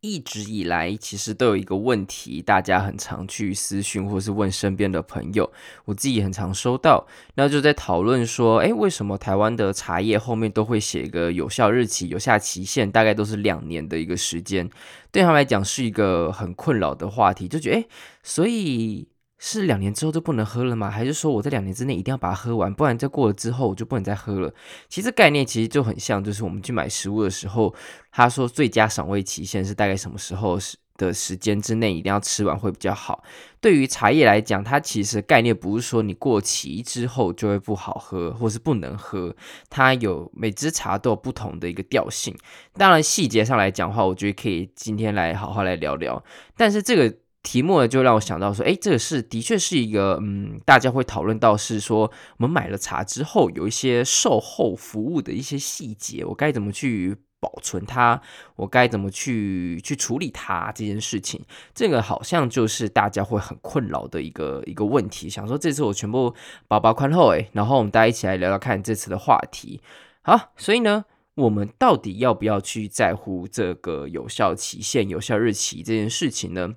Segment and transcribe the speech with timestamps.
[0.00, 5.50] 一直以来，其实都有一个问题，大家很常去私讯或是问身边的朋友，
[5.86, 14.70] 我自己也很常收到，那就在讨论说，诶，为什么台湾的茶叶后面都会写一个有效日期、有效期限，大概都是两年的一个时间，
[15.10, 17.88] 对他们来讲是一个很困扰的话题，就觉得，诶，
[18.22, 19.08] 所以。
[19.38, 20.90] 是两年之后就不能喝了吗？
[20.90, 24.52] 还是说我在两年之内一定要把它喝完，不然再过了之后我就不能再喝了？
[24.88, 27.74] 其实概念其实就很像，就是我们去买食物的时候，
[28.10, 30.58] 他说最佳赏味期限是大概什么时候
[30.96, 33.22] 的时间之内一定要吃完会比较好。
[33.60, 39.36] 对于茶叶来讲，它其实概念不是说你过期之后就会不好喝或是不能喝，
[39.68, 42.34] 它有每支茶都有不同的一个调性。
[42.72, 46.24] 当然细节上来讲的话，我觉得可以今天来好好来聊聊。
[46.56, 47.14] 但是这个。
[47.46, 58.20] 题目呢，就让我想到说，诶，这个是的确是一个，嗯，大家会讨论到是说，我们买了茶之后，有一些售后服务的一些细节，我该怎么去保存它，
[58.56, 61.40] 我该怎么去去处理它这件事情，
[61.72, 65.30] 这个好像就是大家会很困扰的一个一个问题。
[65.30, 66.34] 想说这次我全部
[66.66, 69.80] 包包宽厚，诶，然后我们大家一起来聊聊看这次的话题。
[70.22, 71.04] 好，所以呢，
[71.36, 76.74] 我们到底要不要去在乎这个有效期限、有效日期这件事情呢？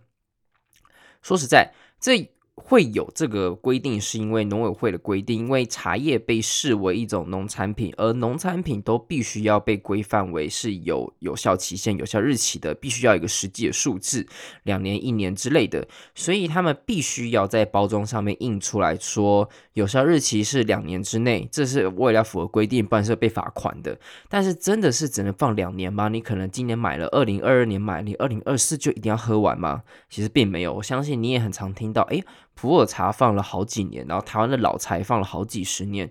[1.22, 14.28] 说实在，这会有这个规定，是因为农委会的规定，因为茶叶被视为一种农产品，而农产品都必须要被规范为是有有效期限、有效日期的，必须要有一个实际的数字，
[14.64, 23.98] 两年、一年之类的，所以他们必须要在包装上面印出来说有效日期是两年之内，这是为了符合规定，不然是会被罚款的。
[24.28, 26.10] 但是真的是只能放两年吗？
[26.10, 29.84] 你可能今年买了，二零二二年买，你二零二四就一定要喝完吗？
[30.10, 32.24] 其实并没有，我相信你也很常听到，诶。
[32.59, 36.09] 普洱茶放了好几年，然后台湾的老茶放了好几十年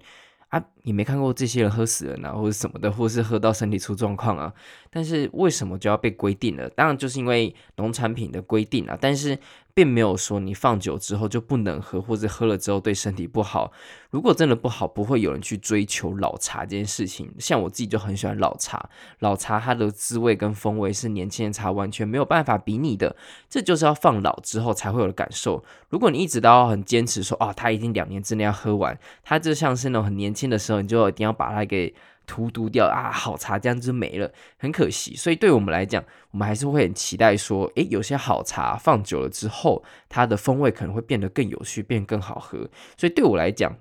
[0.49, 4.51] 啊，你没看过这些人喝死人啊，或者什么的，或是喝到身体出状况啊？
[4.89, 6.71] 但是为什么就要被规定了？
[6.71, 9.39] 当然就是因为农产品的规定啊，但是。
[9.79, 13.71] 并没有说你放久之后就不能喝，或者喝了之后对身体不好。
[14.11, 17.33] 如果真的不好，不会有人去追求老茶这件事情。
[17.39, 18.91] 像我自己就很喜欢老茶，
[19.21, 23.15] 老茶它的滋味跟风味是年轻人茶完全没有办法比拟的。
[23.49, 25.63] 这就是要放老之后才会有的感受。
[25.91, 31.95] 如果你一直都要很坚持说，哦，它已经两年之内要喝完，它就像是那种很年轻的时候，你就一定要把它给。
[32.29, 35.17] 荼毒掉啊，好茶这样子没了，很可惜。
[35.17, 42.69] 所以对我们来讲，我们还是会很期待说，诶，有些好茶放久了之后，它的风味可能会变得更有趣，变更好喝。
[42.97, 43.75] 所以对我来讲，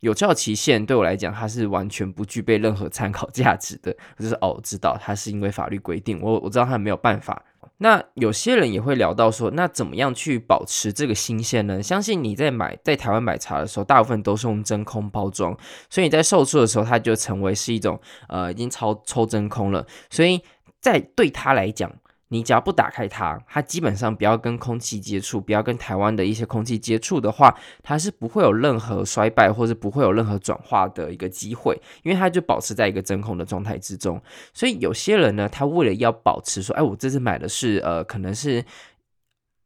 [0.00, 3.96] 有效期限对我来讲，它是完全不具备任何参考价值的。
[4.18, 7.42] 就是哦，知道它是因为法律规定，我我知道它没有办法。
[7.78, 11.82] 那有些人也会聊到说，那怎么样去保持这个新鲜呢？
[11.82, 15.56] 相信你在买在台湾买茶的时候，大部分都是用真空包装，
[15.90, 20.40] 所以你在售出的时候，它就成为是一种呃已经超抽真空了，所以
[20.80, 21.92] 在对他来讲。
[22.28, 34.20] 你只要不打开它，它基本上不要跟空气接触，不要跟台湾的一些空气接触的话，它是不会有任何衰败或者不会有任何转化的一个机会，因为它就保持在一个真空的状态之中。
[34.52, 38.64] 所以有些人呢，他为了要保持说，哎，我这次买的是呃，可能是。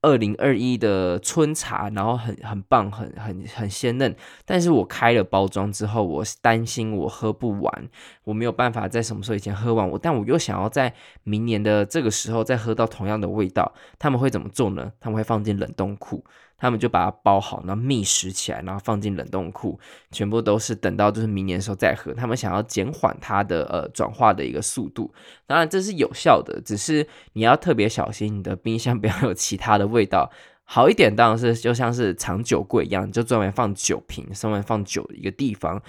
[0.00, 4.14] 二零二一的春茶，然后很很棒，很很很鲜嫩。
[4.44, 7.88] 但是我开了包装之后，我担心我喝不完，
[8.24, 9.88] 我没有办法在什么时候以前喝完。
[9.88, 10.94] 我但我又想要在
[11.24, 14.92] 明年的这个时候再喝到同样的味道，他们会怎么做呢？
[15.00, 16.24] 他们会放进冷冻库。
[16.58, 19.78] 他们就把它包好，然后密实起来，然后放进冷冻库，
[20.10, 22.12] 全部都是等到就是明年的时候再喝。
[22.12, 25.14] 他们想要减缓它的呃转化的一个速度，
[25.46, 30.30] 当然这是有效的，只是你要特别小心，你的冰箱不要有其他的味道。
[30.64, 35.80] 好一点当然是就像是藏酒柜一样，就专门放酒瓶，专门放酒的一个地方。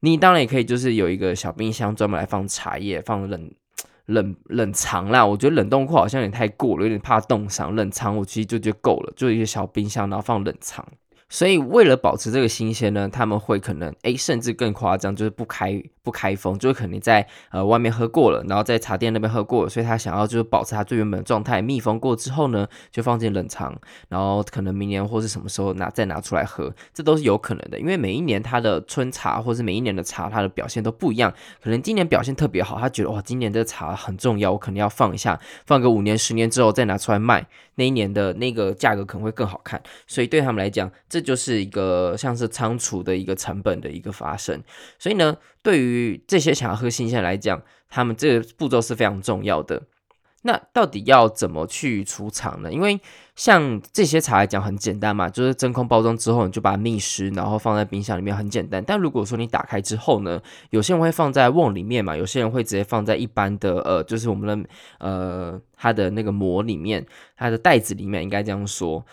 [0.00, 3.50] 你当然也可以就是有一个小冰箱专门来放茶叶，放冷。
[4.08, 7.76] 冷冷藏啦，我觉得冷冻库好像有点太过了，有点怕冻伤。
[7.76, 10.82] 冷藏我其实就就够了，就一个小冰箱，然后放冷藏。
[11.28, 23.78] 所以为了保持这个新鲜呢，他们会可能诶，甚至更夸张，就是不开不开封，就是可能在呃外面喝过了，然后在茶店那边喝过了，所以他想要就是保持它最原本的状态，密封过之后呢，就放进冷藏，
[24.08, 31.30] 然后可能明年或是什么时候拿再拿出来喝，这都是有可能的，因为每一年它的春茶或是每一年的茶，它的表现都不一样，
[31.62, 44.62] 可能今年表现特别好，他觉得哇，今年这茶很重要，我可能要放一下，放个五年十年之后再拿出来卖，那一年的那个价格可能会更好看，所以对他们来讲，这这就是一个像是仓储的一个成本的一个发生。
[45.00, 49.82] 所以呢，对于这些想要喝新鲜来讲，他们这个步骤是非常重要的。
[50.42, 52.72] 那到底要怎么去储藏呢？
[52.72, 53.00] 因为
[53.34, 58.82] 像这些茶来讲很简单嘛，就是真空包装之后你就把它密实，然后放在冰箱里面很简单。
[58.86, 60.40] 但如果说你打开之后呢，
[60.70, 64.68] 有些人会放在瓮里面嘛，有些人会直接放在一般的呃，就是我们的
[65.00, 67.04] 呃它的那个膜里面，
[67.36, 69.04] 它的袋子里面应该这样说，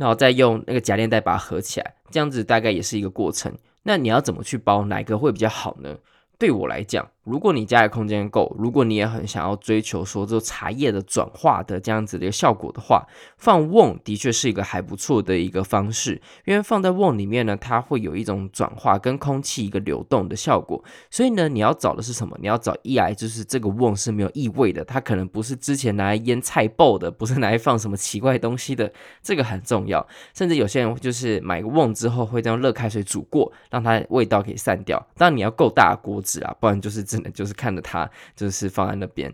[0.00, 3.54] 然后再用那个夹链袋把它合起来，这样子大概也是一个过程。
[3.82, 5.94] 那你要怎么去包，哪个会比较好呢？
[6.38, 13.06] 对我来讲，如果你家里空间够，如果你也很想要追求说这茶叶的转化的这样子的一个效果的话，
[13.38, 20.82] 放瓮的确是一个还不错的一个方式，因为放在瓮里面呢，它会有一种转化跟空气一个流动的效果。
[21.08, 22.36] 所以呢，你要找的是什么？
[22.40, 28.92] 你要找一来就是这个瓮是没有异味的，它可能不是之前拿来腌菜爆的，不是拿来放什么奇怪东西的，
[29.22, 30.04] 这个很重要。
[30.34, 34.98] 甚至有些人就是买个瓮之后会这样热开水煮过，让它味道可以散掉。
[35.16, 37.82] 当然你要够大的锅子啊，不然就是只就是看着。
[37.82, 39.32] 它就是放在那边。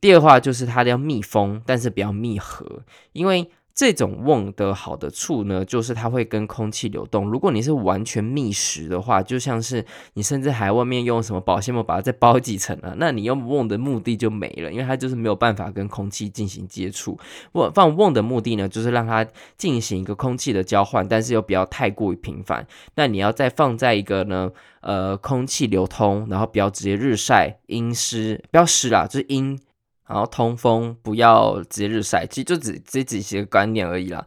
[0.00, 2.82] 第二话就是它要密封，但是不要密合，
[3.12, 7.30] 因为这种瓮的好的处呢，就是它会跟空气流动。
[7.30, 9.84] 如果你是完全密实的话，就像是
[10.14, 17.18] 你甚至还外面用什么保鲜膜把它再包几层啊，那你用瓮的目的就没了，因为它就是没有办法跟空气进行接触。
[17.52, 19.26] 我放瓮的目的呢，就是让它
[19.58, 22.66] 进行一个空气的交换，但是又不要太过于频繁。
[22.94, 24.50] 那你要再放在一个呢？
[24.82, 29.58] 呃，空气流通，然后不要直接日晒、阴湿，不要湿啦，就是阴，
[30.06, 34.26] 然后通风，不要直接日晒，其实就只这几些观念而已啦。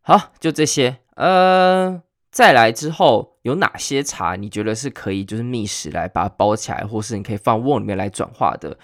[0.00, 0.98] 好，就这些。
[1.16, 2.00] 呃，
[2.30, 8.78] 再来之后有哪些茶你觉得是可以就是密食来把它包起来，或是你可以放瓮里面来转化的？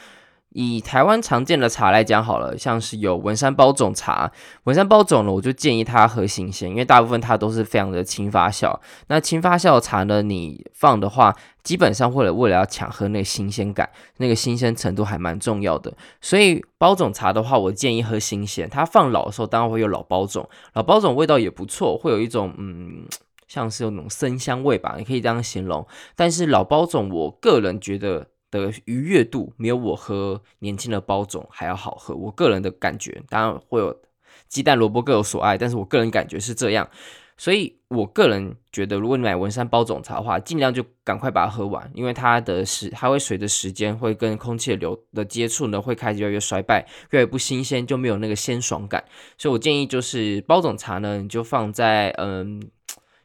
[0.55, 4.31] 以台湾常见的茶来讲好了，像是有文山包种茶，
[4.63, 8.79] 文山包种呢，我就建议它喝新鲜，因为大部分它都是非常的轻发酵。
[9.09, 11.35] 那轻发酵茶呢，你放的话，
[11.65, 15.93] 基本上或者为了要抢喝那个新鲜感，那个新鲜程度还蛮重要的。
[16.21, 18.71] 所以包种茶的话，我建议喝新鲜。
[18.71, 23.05] 它放老的时候，当然会有老包种，老包种味道也不错，会有一种嗯，
[23.49, 25.85] 像是有那种生香味吧，你可以这样形容。
[26.15, 28.29] 但是老包种，我个人觉得。
[28.61, 34.01] 的愉悦度没有我喝年轻的包种还要好喝，我个人的感觉，当然会有
[34.49, 36.89] 鸡蛋萝卜各有所爱，但是我个人感觉是这样，
[37.37, 49.05] 所以我个人觉得，如果你买文山包种茶的话，尽量就赶快把它喝完，因为它的时它会随着时间会跟空气的流的接触呢，会开始越来越衰败，越来越不新鲜，就没有那个鲜爽感，
[49.37, 52.63] 所以我建议就是包种茶呢，你就放在嗯，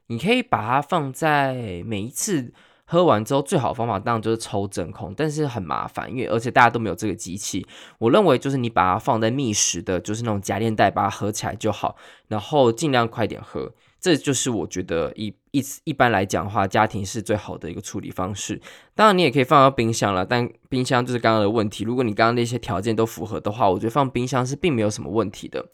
[0.07, 2.53] 你可以把它放在每一次。
[2.91, 7.63] 喝完之后，最好的方法当然就是抽真空，但是很麻烦，因为而且大家都没有这个机器。
[7.99, 11.95] 我认为就是你把它放在密实的，就是那种夹链袋，把它合起来就好，
[12.29, 13.71] 然后尽量快点喝。
[13.99, 18.59] 这就是我觉得一一一般来讲的话，家庭是最好的一个处理方式。
[18.95, 21.83] 当然你也可以放到冰箱了，但冰箱就是刚刚的问题。
[21.83, 25.67] 如果你刚刚那些条件都符合的话，我觉得放冰箱是并没有什么问题的。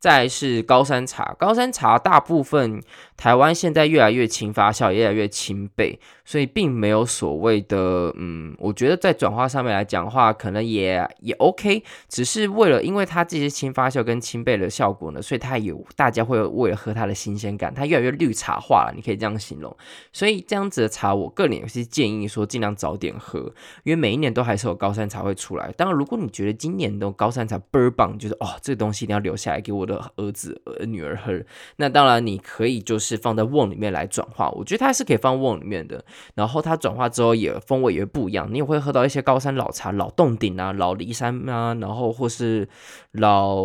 [0.00, 2.80] 再来是高山茶，高山茶大部分
[3.16, 5.98] 台湾现在越来越轻发酵，越来越轻焙，
[6.28, 19.74] 所以并没有所谓的，嗯，我觉得在转化上面来讲的话，可能也也 OK，只是为了因为它这些轻发酵跟轻焙的效果呢，所以它有大家会为了喝它的新鲜感，它越来越绿茶化了，你可以这样形容。
[20.12, 23.40] 所以这样子的茶，我个人也是建议说尽量早点喝，
[23.84, 25.72] 因为每一年都还是有高山茶会出来。
[25.78, 31.32] 当然，如果你觉得今年的高山茶倍儿棒，就是哦，这个东西一定要留下来给我的儿子、女儿喝，
[31.76, 36.04] 那当然你可以就是放在瓮里面来转化，我觉得它是可以放瓮里面的。
[36.34, 42.68] 然后它转化之后也风味也不一样，你也会喝到一些高山老茶、老洞顶啊、老骊山啊，然后或是
[43.12, 43.58] 老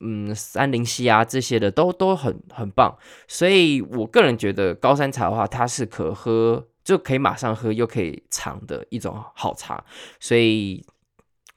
[0.00, 2.96] 嗯三林溪啊这些的都都很很棒。
[3.28, 9.84] 所以我个人觉得高山茶的话，它是可喝就可以马上喝又可以尝的一种好茶，
[10.18, 10.84] 所以。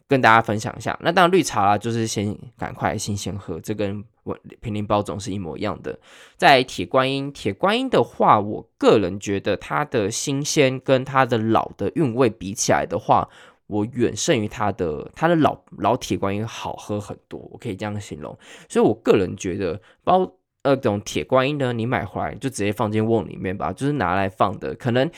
[0.06, 6.00] 跟大家分享一下，那当然绿茶啦，就是先赶快新鲜喝，这跟我坪林包总是一模一样的。
[6.38, 13.30] 在铁观音，铁观音的话，我个人觉得它的新鲜跟它的老的韵味比起来的话，
[13.68, 18.38] 我远胜于它的它的老老铁观音好喝很多，我可以这样形容。
[18.70, 20.32] 所以我个人觉得包
[20.64, 24.74] 呃种铁观音呢，你买回来就直接放进瓮里面吧，就是拿来放的。
[24.76, 25.10] 可能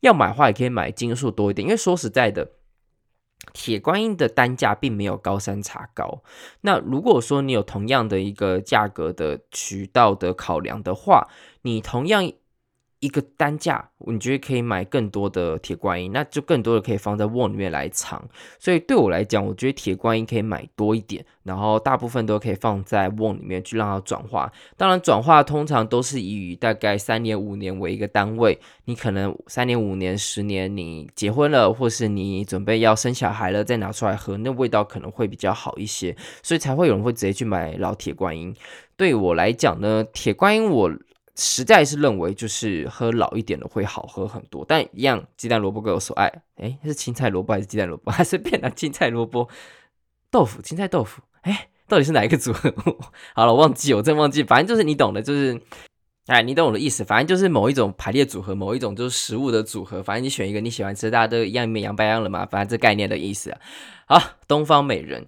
[0.00, 2.52] 要买的话，也可以买斤数多一点，因为说实在的。
[3.52, 6.22] 铁观音的单价并没有高山茶高。
[6.60, 11.28] 那如果说你有同样的一个价格的渠道的考量的话，
[11.62, 12.30] 你同样
[13.06, 18.28] 一个单价，你觉得可以买更多的铁观音，那就更多的可以放在瓮里面来藏。
[18.58, 24.52] 所以对我来讲，我觉得铁观音可以买多一点，然后大部分都可以放在瓮里面去让它转化。
[24.76, 28.58] 当然，转化通常都是以大概三年、五年为一个单位。
[28.86, 36.16] 你可能三年、五年、十年，你结婚了，或是你准备要生小孩了，再拿出来喝，那味道可能会比较好一些。
[36.42, 38.52] 所以才会有人会直接去买老铁观音。
[38.96, 40.90] 对我来讲呢，铁观音我。
[41.36, 46.32] 实在是认为就是喝老一点的会好喝很多，但一样鸡蛋萝卜各有所爱。
[46.56, 48.10] 哎，是青菜萝卜还是鸡蛋萝卜？
[48.10, 49.48] 还是变了青菜萝卜
[50.30, 50.62] 豆腐？
[50.62, 51.20] 青菜豆腐？
[51.42, 52.74] 哎，到底是哪一个组合？
[53.34, 54.42] 好了，忘记，我真忘记。
[54.42, 55.60] 反正就是你懂的，就是
[56.26, 57.04] 哎，你懂我的意思。
[57.04, 60.02] 反正就是某一种排列组合，某一种就是食物的组合。
[60.02, 62.46] 反正你选一个你喜欢吃，大家都一样，一样白样了嘛。
[62.46, 63.60] 反正这概念的意思啊。
[64.06, 65.26] 好，东方美人。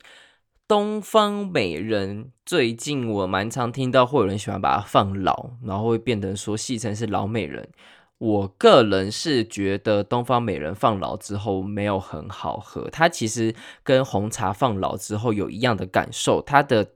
[0.69, 7.67] 东方美人最近我蛮常听到，会有人喜欢把它放老，然后会变成说戏称是老美人。
[8.19, 16.87] 我个人是觉得东方美人放老之后没有很好喝，它其实跟红茶放老之后有一样的感受，它的。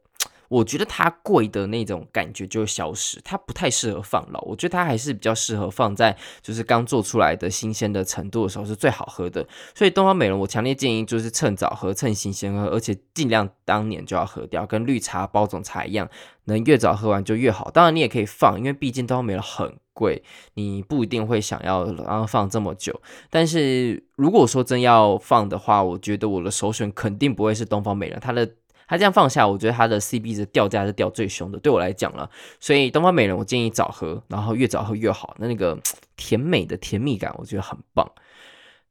[0.53, 4.41] 我觉得它贵的那种感觉就会消失，它不太适合放老。
[4.43, 9.47] 我觉得它还是比较适合放在就是刚做出来的新鲜的程度的时候是最好喝的。
[9.75, 16.07] 所以东方美人，我强烈建议就是趁早喝，趁新鲜喝，而且尽量当年就要喝掉，跟绿茶、包种茶一样，
[16.45, 17.71] 能越早喝完就越好。
[17.71, 23.01] 当然你也可以放，因为毕竟东方美人很贵，你不一定会想要然后放这么久。
[23.31, 28.47] 但是如果说真要放的话，我觉得我的首选肯定不会是东方美人，它的。
[28.93, 32.29] 他这样放下，我觉得他的 C B 值掉价是掉最凶的，对我来讲了。
[32.61, 35.35] 所以东方美人，我建议早喝，然后越早喝越好。
[35.39, 35.79] 那那个
[36.15, 38.07] 甜美的甜蜜感，我觉得很棒。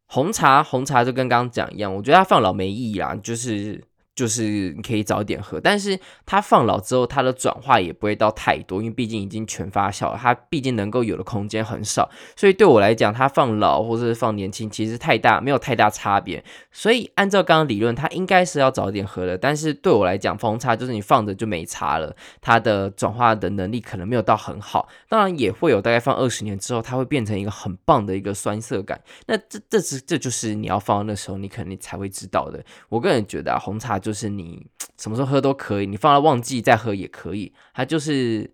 [0.07, 3.83] 红茶，红茶就跟刚刚讲一样，我觉得它放老没意义啦，就是。
[4.13, 16.43] 就是你可以早点喝，但是它放老之后，它的转化也不会到太多，因为毕竟已经全发酵了，它毕竟能够有的空间很少，所以对我来讲，它放老或者是放年轻，其实太大没有太大差别。
[16.73, 19.37] 所以按照刚刚理论，它应该是要早点喝的。
[19.37, 24.89] 但是对我来讲，红茶就是你放着就没差了，它的转化的能力可能没有到很好。
[25.07, 28.99] 当然也会有大概放二十年之后，它会变成一个很棒的一个酸涩感。
[29.27, 32.61] 那这这是这就是你要放到那时候，你肯定才会知道的。
[32.89, 34.00] 我个人觉得啊，红茶。
[34.01, 34.67] 就是你
[34.97, 37.53] 什么时候喝都可以，你放到旺季再喝也可以。
[37.73, 38.53] 它就是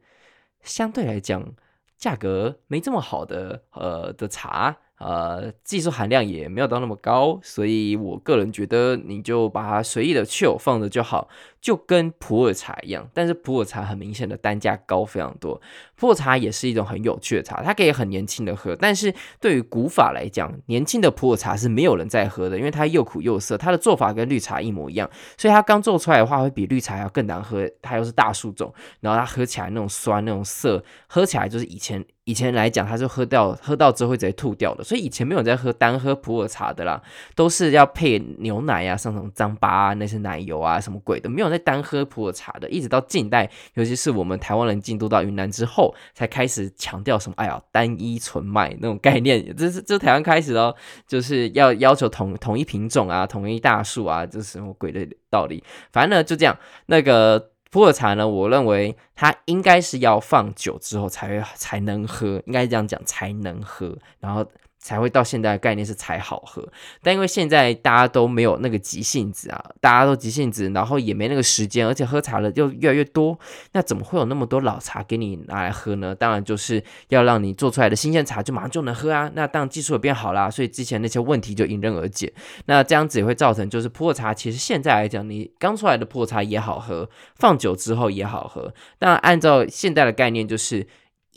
[0.62, 1.56] 相对来讲
[1.98, 4.78] 价格没这么好的呃的茶。
[5.00, 11.30] 呃，技术含量也没有到那么高，所以我个人觉得你就把它随意的去放着就好，
[11.62, 13.08] 就跟普洱茶一样。
[13.14, 15.62] 但是普洱茶很明显的单价高非常多，
[15.96, 18.76] 普洱茶也是一种很有趣的茶，它可以很年轻的喝。
[18.76, 27.70] 但是对于古法来讲，年轻的普洱茶是没有人在喝的，因为它又苦又涩，它的做法跟绿茶一模一样，所以它刚做出来的话会比绿茶要更难喝。
[27.84, 32.04] 它又是大树种，然后它喝起来那种酸那种涩，喝起来就是以前。
[32.28, 37.02] 以前来讲，它是喝掉喝到之后会直接吐掉的，所以以前没有在喝单喝普洱茶的啦，
[37.36, 42.70] 都是要配牛奶啊，上什么张巴啊，那些奶油啊，什么鬼的，没有在单喝普洱茶的。
[42.70, 50.76] 一直到近代，尤其是我们台湾人进都到云南之后，才开始强调什么，哎呀，单一纯麦那种概念，这是这台湾开始哦，
[51.08, 55.64] 就是要要求统统一品种啊，统一大树啊，这是什么鬼的道理？
[55.94, 56.58] 反正呢就这样，
[56.88, 57.52] 那个。
[57.72, 64.46] 普洱茶呢，我认为它应该是要放久之后才会才能喝，应该这样讲才能喝，然后。
[64.80, 66.66] 才会到现在的概念是才好喝，
[67.02, 73.38] 但因为现在大家都没有那个急性子啊，大家都急性子，然后也没那个时间，而且喝茶的又越来越多，
[73.74, 76.16] 那怎么会有那么多老茶给你拿来喝呢？
[76.16, 79.30] 当然就是要让你做出来的新鲜茶就马上就能喝啊。
[79.34, 82.32] 那当然技术也变好啦，所以之前那些问题就迎刃而解。
[82.68, 88.74] 那这样子也会造成就是普洱茶，其实现在来讲，你刚出来的普洱茶也好喝，放久之后也好喝。
[89.00, 90.88] 那按照现在的概念就是。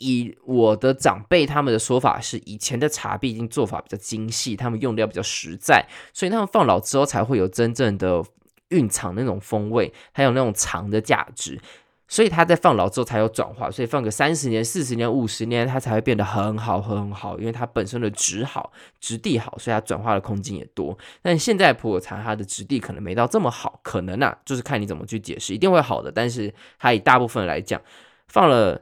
[0.01, 8.23] 以我的长辈他们的说法是，以前的茶毕竟做法比较精细，他们用料比较实在，所以他们放老之后才会有真正的
[8.69, 11.61] 蕴藏那种风味，还有那种藏的价值。
[12.07, 20.97] 所以它在放老之后才有转化，所以放个三十年、四十年、五十年，它才会变得很好、很好，因为它本身的质好、质地好，所以它转化的空间也多。
[21.21, 27.81] 但现在普洱茶它的质地可能没到这么好，可能啊，就是看你怎么去解释，一定会好的，但是它以大部分来讲，
[28.27, 28.81] 放了。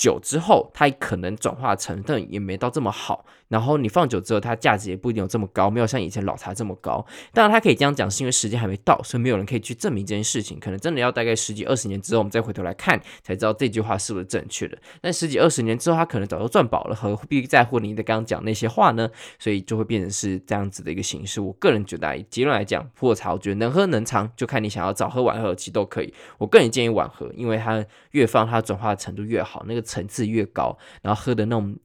[0.00, 3.26] 久之后，它可能转化成分也没到这么好。
[3.50, 7.04] 然后你放久之后，它价值也不一定有这么高，没有像以前老茶这么高。
[7.34, 10.60] 当然，它可以这样讲，是因为时间还没到，所以没有人可以去证明这件事情。
[10.60, 14.78] 可能真的要大概十几二十年之后，我们再回头来看，才知道这句话是不是正确的。
[15.00, 19.10] 但十几二十年之后，它可能早就赚饱了，何必在乎你的刚刚讲那些话呢？
[19.40, 21.40] 所以就会变成是这样子的一个形式。
[21.40, 26.14] 我个人觉得，结论来讲，普洱茶我觉得能喝能藏，就看你想要早喝晚喝，其实都可以。
[26.38, 31.76] 我个人建议晚喝，因为它越放它转化的程度越好，那个层次越高，然后喝的那种。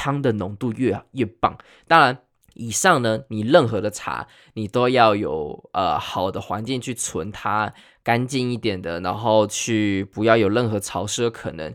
[0.00, 1.58] 汤的浓度越越棒。
[1.86, 2.22] 当然，
[2.54, 11.74] 以上呢，你任何的茶，你都要有呃好的环境去存它，干净一点的，然后去不要有任何潮湿的可能，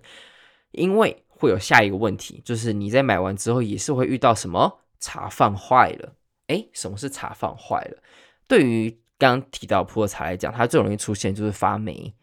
[0.72, 6.16] 因为会有下一个问题，就是你在买完之后也是会遇到什么茶放坏了。
[6.48, 8.02] 诶，什么是茶放坏了？
[8.48, 8.90] 对于
[9.20, 12.14] 刚刚提到普洱茶来讲，它最容易出现就是发霉。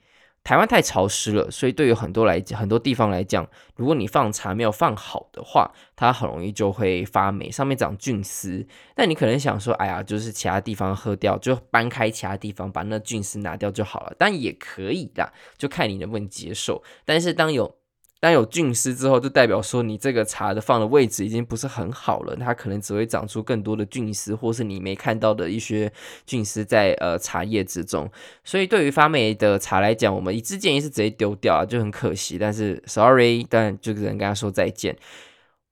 [0.45, 8.67] 台湾太潮湿了，所以对于很多来讲，很多地方来讲，如果你放茶没有放好的话，它很容易就会发霉，上面长菌丝。
[8.95, 14.15] 但你可能想说，哎呀，就是其他地方喝掉，就搬开其他地方把那菌丝拿掉就好了。
[14.19, 16.83] 但也可以啦，就看你能不能接受。
[17.05, 17.77] 但是当有
[18.25, 25.93] 但有菌丝之后，就代表说你这个茶的放的位置已经不是很好了，它可能只会长出更多的菌丝，或是你没看到的一些
[26.25, 28.09] 菌丝在呃茶叶之中。
[28.45, 32.39] 所以对于发霉的茶来讲，我们一致建议是直接丢掉啊，就很可惜。
[32.39, 34.97] 但是 sorry，但就只能跟他说再见。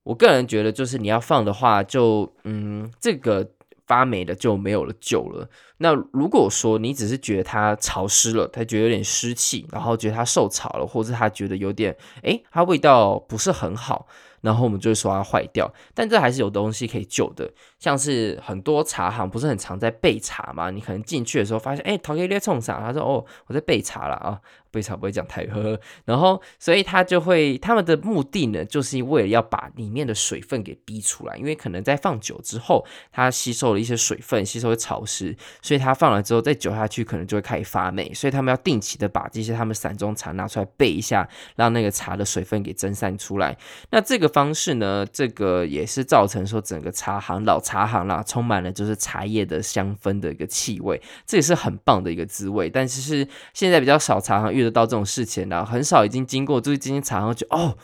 [0.03, 3.49] 我个人觉得，就是你要放的话，就嗯这个。
[3.91, 5.51] 发霉了就没有了救了。
[5.79, 14.07] 那如果说你只是觉得它潮湿了，它觉得有点湿气，然后觉得它受潮了，或者它觉得有点，诶，它味道不是很好。
[14.41, 20.71] 然后我们就会说它坏掉，但这还是有东西可以救的，像是很多茶行不是很常在备茶嘛？
[20.71, 22.81] 你可能进去的时候发现，哎，陶哥在冲啥？
[22.81, 25.81] 他说，哦，我在备茶了啊，备茶不会讲太呵呵。
[26.05, 38.15] 然后，所以他就会他们的目的呢，就是为了要把里面的水分给逼出来，因为可能在放久之后，它吸收了一些水分，吸收了潮湿，所以它放了之后再久下去，可能就会开始发霉。
[38.15, 43.55] 所以他们要定期的把这些他们散装茶拿出来备一下，让那个茶的水分给蒸散出来。
[43.91, 44.30] 那这个。
[44.31, 52.71] 方式呢，这个也是造成说整个茶行老茶行啦，充满了就是茶叶的香氛的一个气味，这也是很棒的一个滋味。
[52.71, 57.77] 但是是现在比较少茶行遇得到这种事情啦，很少已经经过就是今天茶行就哦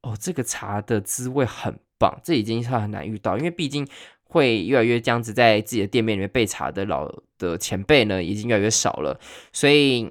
[0.00, 3.86] 哦这个茶的滋味很棒，这已经是很难遇到，因为毕竟
[4.24, 9.20] 会越来越这样子在自己的店面里面备茶的老的前辈呢，已经越来越少了，
[9.52, 10.10] 所以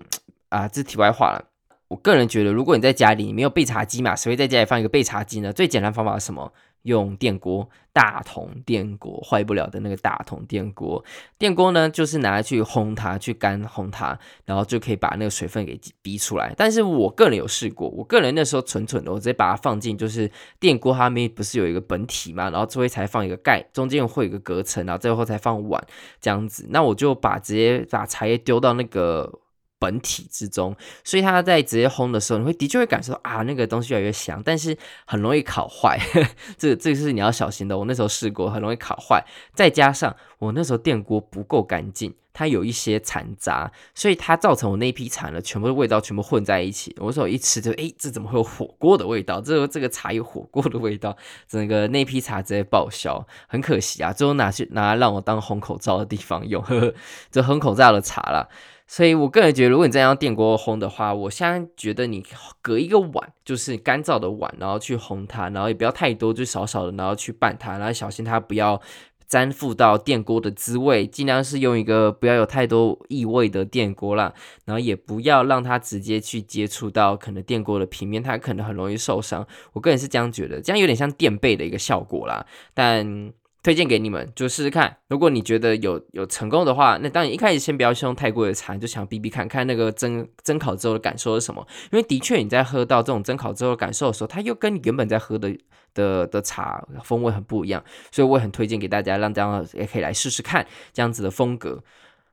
[0.50, 1.49] 啊，这是题外话了。
[1.90, 5.52] 我个人觉得，如果你在家里你没有备茶机嘛，谁会在家里放一个备茶机呢？
[5.52, 6.54] 最简单方法是什么？
[6.84, 11.04] 用电锅，大桶电锅，坏不了的那个大桶电锅。
[11.38, 16.54] 电锅呢，就是拿来去烘它，去干烘它，然后就可以把那个水分给逼出来。
[16.56, 25.86] 但是我个人有试过，我个人那时候蠢蠢的，我直接把它放进就是电锅，它面不是有一个本体嘛，然后最后才放一个盖，中间会有一个隔层，然后最后才放碗
[26.22, 26.68] 这样子。
[26.70, 29.40] 那我就把直接把茶叶丢到那个。
[29.80, 35.98] 本体之中，所以它在直接烘的时候，你会的确会感受到啊，那个东西越来越香，但是很容易烤坏，
[36.58, 37.78] 这这个是你要小心的。
[37.78, 46.94] 我那时候试过，很容易烤坏，再加上我那时候电锅不够干净，它有一些残渣，所以它造成我那批茶了，全部的味道全部混在一起。
[47.00, 49.40] 我说我一吃就，哎，这怎么会有火锅的味道？
[49.40, 51.16] 这个这个茶有火锅的味道，
[51.48, 56.94] 整个那批茶直接报销，很可惜啊，最后拿去拿来让我当烘口罩的地方用，呵呵，
[57.32, 58.50] 这烘口罩的茶啦。
[58.92, 62.26] 所以，我个人觉得，如果你这样用电锅烘的话，我现在觉得你
[62.60, 68.82] 隔一个碗，就是干燥的碗，然后去烘它，然后也不要太多，就少少的，然后去拌它，然后小心它不要
[69.28, 74.34] 沾附到电锅的滋味，尽量是用一个不要有太多异味的电锅啦，
[74.66, 79.46] 然后也不要让它直接去接触到可能电锅的平面，它可能很容易受伤。
[79.74, 83.32] 我个人是这样觉得，这样有点像垫背的一个效果啦，但。
[83.62, 84.96] 推荐给你们，就试试看。
[85.10, 91.68] 如果你觉得有有成功的话，那当然一开始先不要用太贵的茶，就想逼逼看看那个蒸蒸烤之后的感受是什么。
[91.92, 95.58] 因为的确你在喝到这种蒸烤之后的感受的时候，它又跟你原本在喝的
[95.94, 101.84] 的的茶风味很不一样，所以我也很推荐给大家，让大家也可以来试试看这样子的风格。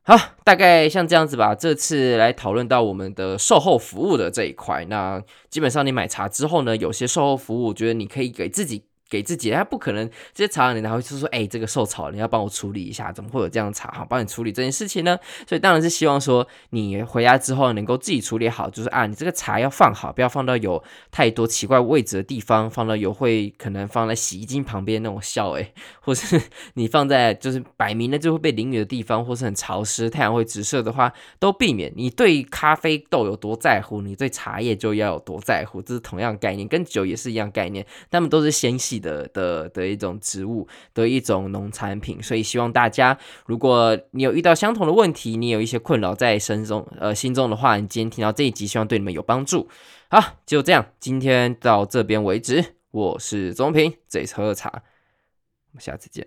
[0.05, 1.57] 好，大概像这样子吧。
[1.57, 8.85] 这次来讨论到我们的售后服务的这一块，那基本上你买茶之后呢，有些售后服务，我觉得你可以给自己。
[9.09, 15.17] 给自己，他不可能这些茶，你还会说说，哎、这个受潮，你要帮我处理一下，怎么会有这样的茶哈帮你处理这件事情呢？
[15.49, 26.41] 所以当然是希望说，你回家之后能够自己处理好，就是啊，你这个茶要放好，不要放到有太多奇怪位置的地方，放到有会可能放在洗衣机旁边那种笑，哎， 或是
[26.75, 31.93] 你放在就是摆明了就会被淋雨的地方，或是很潮湿，太阳会直射的话，都避免。
[31.95, 38.96] 你对咖啡豆有多在乎，你对茶叶就要有多在乎，这是同样概念，跟酒也是一样概念，他们都是纤细。
[38.99, 49.69] 的的的一种植物的一种农产品，所以希望大家，如果你有遇到相同的问题，你有一些困扰在身中呃心中的话，你今天听到这一集，希望对你们有帮助。
[50.09, 52.77] 好，就这样，今天到这边为止。
[52.91, 56.27] 我是钟平，这里是喝茶，我们下次见。